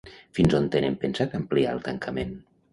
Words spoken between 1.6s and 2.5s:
el tancament?